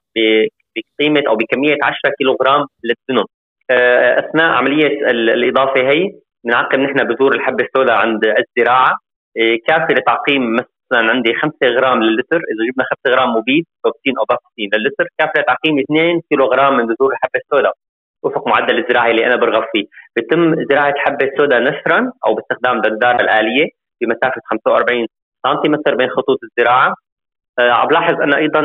[0.76, 3.24] بقيمة أو بكمية 10 كيلوغرام للدنم
[3.70, 6.12] آه، أثناء عملية الإضافة هي
[6.44, 8.92] بنعقم نحن بذور الحبة السوداء عند الزراعة.
[9.38, 14.24] آه، كافية لتعقيم مثلا عندي 5 غرام للتر إذا جبنا 5 غرام مبيد توبسين أو
[14.30, 17.72] بافستين للتر كافية لتعقيم 2 كيلوغرام من بذور الحبة السوداء.
[18.22, 19.84] وفق معدل الزراعي اللي أنا برغب فيه.
[20.16, 23.66] بيتم زراعة حبة سوداء نثرا أو باستخدام دنداره الآلية
[24.00, 25.06] بمسافة 45
[25.46, 26.94] سنتيمتر بين خطوط الزراعة.
[27.58, 28.60] آه عم لاحظ أنا أيضا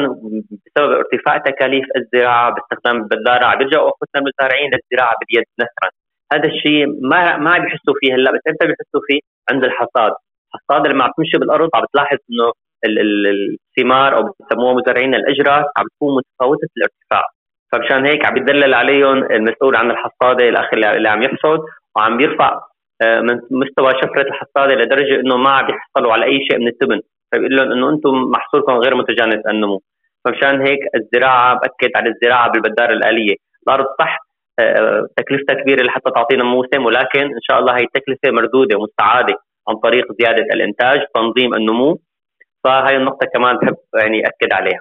[0.65, 6.02] بسبب ارتفاع تكاليف الزراعة باستخدام البداره عم بيرجعوا اخوتنا المزارعين للزراعة باليد نسرا
[6.33, 9.19] هذا الشيء ما ما بيحسوا فيه هلا بس إمتى بيحسوا فيه؟
[9.51, 10.13] عند الحصاد.
[10.55, 12.51] الحصاد لما عم تمشي بالأرض عم بتلاحظ إنه
[12.85, 17.23] الثمار أو بسموها مزارعين الاجراس عم تكون متفاوتة الارتفاع.
[17.71, 21.59] فمشان هيك عم يدلل عليهم المسؤول عن الحصاده الاخ اللي عم يحصد
[21.95, 22.61] وعم بيرفع
[23.01, 27.01] آه، من مستوى شفرة الحصاده لدرجة إنه ما عم بيحصلوا على أي شيء من التبن
[27.31, 29.81] فبيقول لهم إنه أنتم محصولكم غير متجانس النمو
[30.25, 33.35] فمشان هيك الزراعة بأكد على الزراعة بالبداره الآلية.
[33.67, 34.17] الأرض صح
[35.17, 39.35] تكلفتها كبيرة لحتى تعطينا موسم ولكن إن شاء الله هي التكلفة مردودة ومستعادة
[39.69, 41.99] عن طريق زيادة الإنتاج تنظيم النمو.
[42.63, 44.79] فهي النقطة كمان بحب يعني أكد عليها.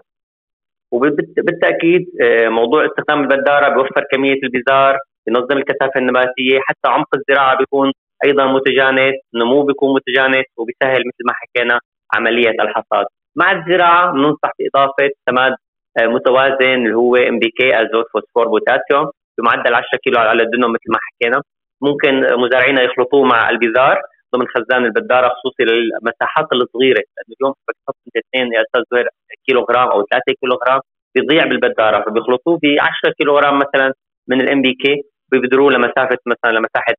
[0.93, 7.93] وبالتاكيد آه، موضوع استخدام البداره بيوفر كمية البزار بينظم الكثافة النباتية حتى عمق الزراعة بيكون
[8.25, 11.79] أيضا متجانس النمو بيكون متجانس وبيسهل مثل ما حكينا
[12.15, 13.07] عملية الحصاد.
[13.37, 15.53] مع الزراعة بننصح بإضافة سماد
[15.99, 19.11] آه، متوازن اللي هو NPK ازوت فوسفور بوتاسيوم.
[19.39, 21.43] بمعدل 10 كيلو على الدنم مثل ما حكينا.
[21.83, 22.13] ممكن
[22.45, 23.97] مزارعينا يخلطوه مع البذار
[24.35, 27.03] ضمن خزان البدارة خصوصي للمساحات الصغيرة.
[27.15, 29.09] لأنه اليوم بدك تحط انت اثنين يا أستاذ زهير
[29.47, 30.81] كيلو غرام أو 3 كيلو غرام
[31.15, 32.05] بيضيع بالبدارة.
[32.05, 33.93] فبيخلطوه ب 10 كيلو غرام مثلا
[34.29, 34.95] من الام بي كي
[35.31, 36.95] بيبدروه لمسافة مثلا لمساحة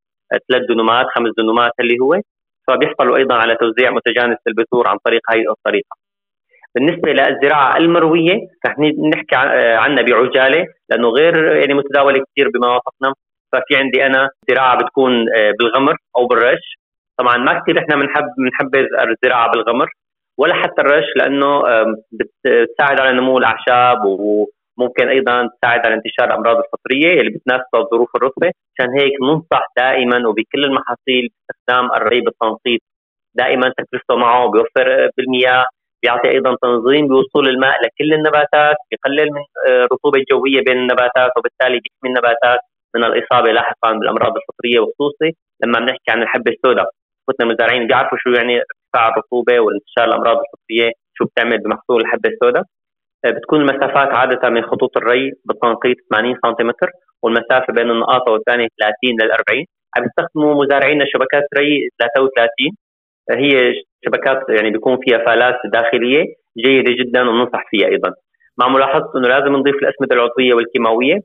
[0.48, 2.20] ثلاث دنومات خمس دنومات اللي هو.
[2.68, 6.03] فبيحصلوا أيضا على توزيع متجانس للبذور عن طريق هذه الطريقة.
[6.76, 8.34] بالنسبة للزراعة المروية
[8.68, 8.76] رح
[9.14, 9.36] نحكي
[9.84, 13.14] عنها بعجالة لأنه غير يعني متداولة كثير بمناطقنا
[13.54, 16.78] ففي عندي أنا زراعة بتكون آه، بالغمر أو بالرش.
[17.20, 19.90] طبعا ما كثير إحنا بنحب بنحبذ الزراعة بالغمر
[20.40, 21.62] ولا حتى الرش لأنه
[22.12, 28.52] بتساعد على نمو الأعشاب وممكن أيضا تساعد على انتشار الأمراض الفطرية اللي بتناسب ظروف الرطبه
[28.80, 32.82] عشان هيك ننصح دائما وبكل المحاصيل باستخدام الري بالتنقيط
[33.36, 35.66] دائما تكلفته معه بيوفر بالمياه.
[36.04, 41.80] بيعطي أيضا تنظيم بوصول الماء لكل النباتات بيقلل من آه، الرطوبه الجويه بين النباتات وبالتالي
[41.84, 42.60] بيحمي النباتات
[42.96, 45.30] من الإصابة لاحقا بالأمراض الفطرية وخصوصي
[45.64, 46.86] لما بنحكي عن الحبه السوداء.
[47.24, 52.64] اخوتنا المزارعين بيعرفوا شو يعني ارتفاع الرطوبة وانتشار الأمراض الفطرية شو بتعمل بمحصول الحبه السوداء.
[53.26, 56.90] آه، بتكون المسافات عادة من خطوط الري بالتنقيط 80 سنتيمتر
[57.24, 59.66] والمسافة بين النقاطه والثانية 30 لل 40
[59.98, 62.93] عم يستخدموا مزارعينا شبكات ري 33 آه،
[63.32, 63.74] هي
[64.06, 66.24] شبكات يعني بيكون فيها فالات داخلية
[66.66, 68.14] جيدة جدا وبننصح فيها أيضا.
[68.58, 71.20] مع ملاحظة إنه لازم نضيف الأسمدة العضوية والكيماوية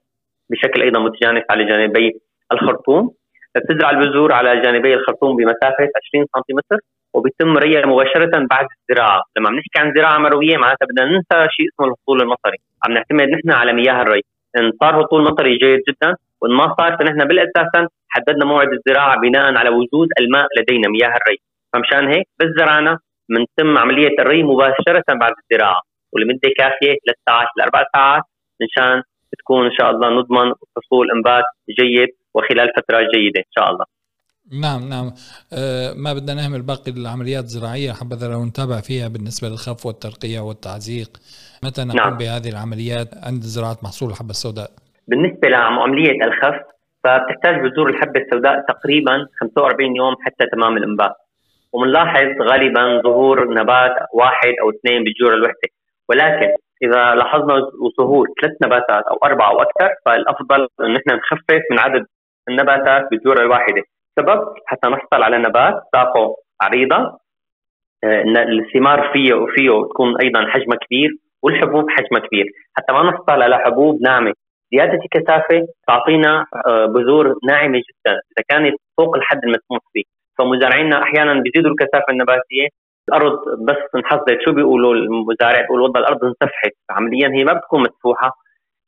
[0.50, 2.20] بشكل أيضا متجانس على جانبي
[2.52, 3.10] الخرطوم.
[3.56, 6.76] بتزرع البذور على جانبي الخرطوم بمسافة 20 سم
[7.14, 11.86] وبيتم ريها مباشرة بعد الزراعة، لما بنحكي عن زراعة مروية معناتها بدنا ننسى شيء اسمه
[11.86, 14.20] الهطول المطري، عم نعتمد نحن على مياه الري،
[14.58, 19.54] إن صار هطول مطري جيد جدا وإن ما صار فنحن بالاساسا حددنا موعد الزراعة بناء
[19.54, 21.38] على وجود الماء لدينا مياه الري،
[21.72, 27.84] فمشان هيك بس زرعنا بنتم عملية الري مباشرة بعد الزراعة ولمده كافية ثلاث ساعات لاربع
[27.94, 28.22] ساعات
[28.62, 29.02] مشان
[29.38, 31.44] تكون إن شاء الله نضمن حصول إنبات
[31.80, 33.84] جيد وخلال فترة جيدة إن شاء الله.
[34.62, 35.12] نعم نعم
[35.52, 41.10] أه ما بدنا نهمل باقي العمليات الزراعية حبذا لو نتابع فيها بالنسبة للخف والترقية والتعزيق
[41.64, 42.16] متى نقوم نعم.
[42.16, 44.70] بهذه العمليات عند زراعة محصول الحبة السوداء؟
[45.08, 46.58] بالنسبة لعملية الخف
[47.04, 51.16] فبتحتاج بذور الحبة السوداء تقريبا 45 يوم حتى تمام الإنبات
[51.72, 55.68] وبنلاحظ غالبا ظهور نبات واحد أو اثنين بالجوره الوحدة.
[56.08, 56.48] ولكن
[56.82, 57.54] إذا لاحظنا
[57.98, 62.06] ظهور ثلاث نباتات أو أربعة أو أكثر فالأفضل إن إحنا نخفف من عدد
[62.48, 63.82] النباتات بالجوره الواحدة.
[64.18, 67.18] سبب حتى نحصل على نبات ساقه عريضة
[68.04, 71.10] آه، الثمار فيه وفيه تكون أيضا حجمها كبير
[71.42, 72.46] والحبوب حجمها كبير.
[72.76, 74.32] حتى ما نحصل على حبوب ناعمة.
[74.72, 78.12] زيادة الكثافة تعطينا آه، بذور ناعمة جدا.
[78.12, 80.04] إذا كانت فوق الحد المسموح به
[80.38, 82.68] فمزارعينا أحيانا بيزيدوا الكثافة النباتية.
[83.08, 86.72] الأرض بس انحصدت شو بيقولوا المزارع؟ بيقول والله الأرض انسفحت.
[86.90, 88.30] عمليا هي ما بتكون مسفوحه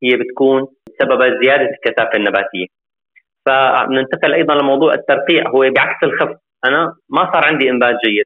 [0.02, 2.66] هي بتكون بسبب زيادة الكثافة النباتية.
[3.46, 5.48] فننتقل أيضا لموضوع الترقيع.
[5.48, 6.36] هو بعكس الخف.
[6.64, 8.24] أنا ما صار عندي إنبات جيد.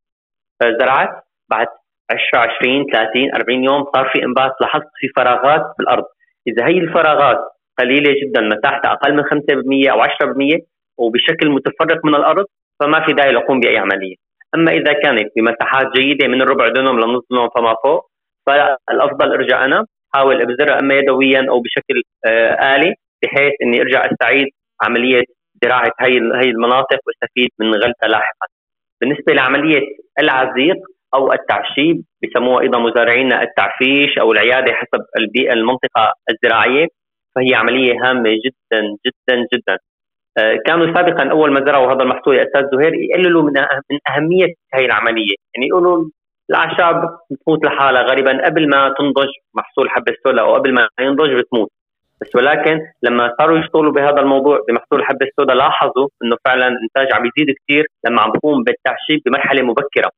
[0.60, 1.66] فزرعت بعد
[2.10, 6.04] 10 20 30 40 يوم صار في إنبات لاحظت في فراغات بالأرض.
[6.48, 7.38] إذا هي الفراغات
[7.78, 10.66] قليلة جدا مساحتها أقل من 5% أو 10%
[10.98, 12.46] وبشكل متفرق من الأرض
[12.80, 14.14] فما في داعي لاقوم بأي عملية
[14.54, 18.10] أما إذا كانت بمساحات جيدة من الربع دونم لنص دونم فما فوق
[18.46, 24.46] فالأفضل أرجع أنا أحاول ابذرها أما يدويا أو بشكل آه آلي بحيث إني أرجع أستعيد
[24.82, 25.22] عملية
[25.64, 28.46] زراعة هي هي المناطق وأستفيد من غلتها لاحقا.
[29.00, 29.80] بالنسبة لعملية
[30.18, 30.76] العزيق
[31.14, 36.86] أو التعشيب بسموها أيضا مزارعينا التعفيش أو العيادة حسب البيئة المنطقة الزراعية
[37.36, 39.78] فهي عملية هامة جدا جدا جدا.
[40.38, 43.52] آه، كانوا سابقا أول ما زرعوا هذا المحصول يا أستاذ زهير يقللوا من
[43.90, 46.04] من أهمية هذه العملية، يعني يقولوا
[46.50, 51.70] الأعشاب بتموت لحالها غالبا قبل ما تنضج محصول حبة السولا أو قبل ما ينضج بتموت.
[52.20, 57.26] بس ولكن لما صاروا يشتغلوا بهذا الموضوع بمحصول الحبه السوداء لاحظوا إنه فعلا الإنتاج عم
[57.26, 60.10] يزيد كثير لما عم بقوم بالتعشيب بمرحلة مبكرة.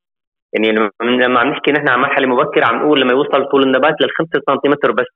[0.53, 4.11] يعني لما عم نحكي نحن عن مرحلة مبكرة عم نقول لما يوصل طول النبات لل
[4.11, 5.07] 5 سنتيمتر بس.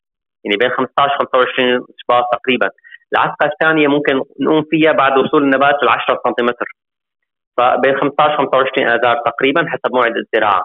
[0.45, 2.71] يعني بين 15 25 شباط تقريبا.
[3.13, 6.67] العتقه الثانية ممكن نقوم فيها بعد وصول النبات لل 10 سنتيمتر
[7.57, 10.65] فبين 15 25 آذار تقريبا حسب موعد الزراعة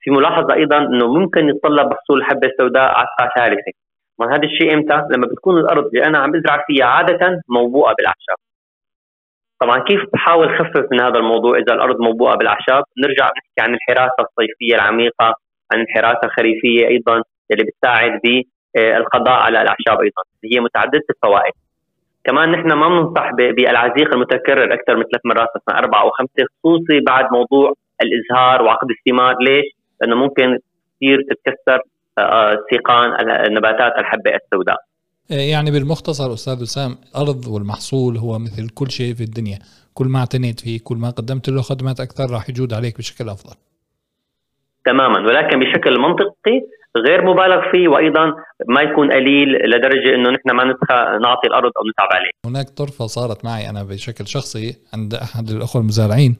[0.00, 3.72] في ملاحظة أيضا إنه ممكن يتطلب محصول الحبه السوداء عتقه ثالثة
[4.18, 8.36] ما هذا الشيء إمتى؟ لما بتكون الأرض اللي أنا عم بزرع فيها عادة موبوءة بالأعشاب.
[9.60, 14.14] طبعا كيف بحاول خفف من هذا الموضوع إذا الأرض موبوءة بالأعشاب؟ نرجع نحكي عن الحراسة
[14.20, 15.34] الصيفية العميقة،
[15.72, 18.20] عن الحراسة الخريفية أيضا اللي بتساعد
[18.74, 21.52] بالقضاء على الأعشاب أيضا، هي متعددة الفوائد.
[22.26, 27.00] كمان نحن ما بننصح بالعزيق المتكرر أكثر من ثلاث مرات مثلا أربع أو خمسة خصوصي
[27.06, 29.64] بعد موضوع الإزهار وعقد الثمار، ليش؟
[30.00, 30.58] لأنه ممكن
[30.96, 31.78] كثير تتكسر
[32.70, 33.10] سيقان
[33.54, 34.76] نباتات الحبة السوداء.
[35.30, 39.58] يعني بالمختصر أستاذ وسام الأرض والمحصول هو مثل كل شيء في الدنيا.
[39.94, 43.56] كل ما اعتنيت فيه كل ما قدمت له خدمات أكثر راح يجود عليك بشكل أفضل.
[44.86, 45.18] تماما.
[45.18, 46.60] ولكن بشكل منطقي
[47.06, 48.24] غير مبالغ فيه وأيضا
[48.68, 50.64] ما يكون قليل لدرجة إنه نحن ما
[51.22, 52.30] نعطي الأرض أو نتعب عليه.
[52.46, 56.36] هناك طرفة صارت معي أنا بشكل شخصي عند أحد الأخوة المزارعين.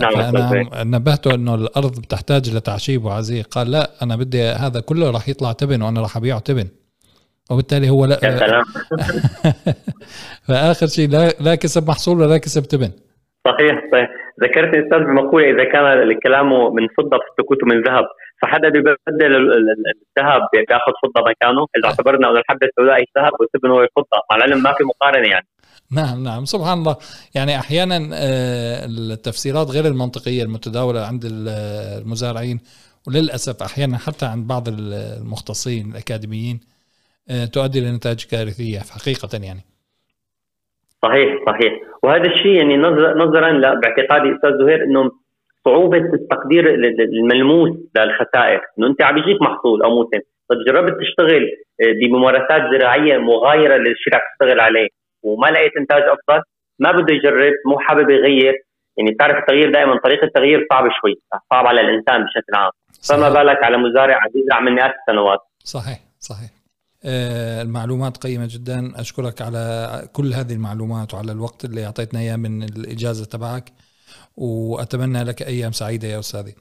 [0.00, 5.28] نعم فأنا نبهته إنه الأرض بتحتاج لتعشيب وعزيق قال لا أنا بدي هذا كله راح
[5.28, 6.68] يطلع تبن وأنا راح أبيعه تبن.
[7.50, 8.16] وبالتالي هو لا
[10.48, 12.90] فآخر شيء لا لا كسب محصول ولا كسب تبن.
[13.46, 14.19] صحيح صحيح.
[14.42, 18.04] ذكرت أستاذ بمقولة إذا كان الكلام من فضة فالسكوت من ذهب.
[18.42, 19.36] فحدا بيبدل
[20.16, 21.66] الذهب بياخذ فضة مكانه.
[21.78, 24.18] إذا اعتبرنا انه الحبه السوداء هي الذهب والتبن هو الفضة.
[24.30, 25.46] مع العلم ما في مقارنة يعني.
[25.92, 26.44] نعم نعم.
[26.44, 26.96] سبحان الله.
[27.34, 32.60] يعني أحيانا آه، التفسيرات غير المنطقية المتداولة عند المزارعين
[33.08, 36.60] وللأسف أحيانا حتى عند بعض المختصين الأكاديميين
[37.30, 39.60] آه، تؤدي لنتائج كارثية حقيقة يعني.
[41.02, 41.89] صحيح صحيح.
[42.02, 42.76] وهذا الشيء يعني
[43.24, 45.10] نظرا باعتقادي أستاذ زهير إنه
[45.64, 50.20] صعوبة التقدير الملموس للخسائر إنه أنت عم يجيك محصول أو موسم.
[50.48, 54.88] طيب جربت تشتغل آه، بممارسات زراعية مغايرة للشيء اللي عم تشتغل عليه
[55.22, 56.42] وما لقيت إنتاج أفضل؟
[56.78, 58.54] ما بده يجرب مو حابب يغير.
[58.96, 61.14] يعني تعرف التغيير دائما طريقة التغيير صعب شوي
[61.50, 62.70] صعب على الإنسان بشكل عام.
[62.92, 63.20] صحيح.
[63.20, 65.38] فما بالك على مزارع عم يزرع من مئات السنوات.
[65.58, 66.59] صحيح صحيح.
[67.04, 69.00] المعلومات قيمة جدا.
[69.00, 73.72] أشكرك على كل هذه المعلومات وعلى الوقت اللي أعطيتنا إياه من الإجازة تبعك
[74.36, 76.54] وأتمنى لك أيام سعيدة يا أستاذي.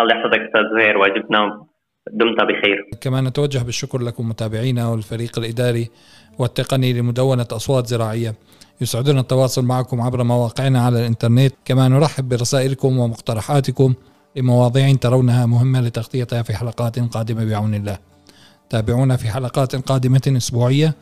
[0.00, 1.66] الله يحفظك أستاذ زهير واجبنا
[2.10, 2.90] دمت بخير.
[3.00, 5.90] كما نتوجه بالشكر لكم متابعينا والفريق الإداري
[6.38, 8.34] والتقني لمدونة أصوات زراعية
[8.80, 11.54] يسعدنا التواصل معكم عبر مواقعنا على الإنترنت.
[11.64, 13.94] كما نرحب برسائلكم ومقترحاتكم
[14.36, 17.98] لمواضيع ترونها مهمة لتغطيتها في حلقات قادمة بعون الله.
[18.70, 20.94] تابعونا في حلقات قادمة أسبوعية.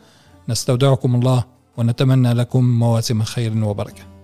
[0.49, 1.43] نستودعكم الله
[1.77, 4.16] ونتمنى لكم مواسم خير وبركة.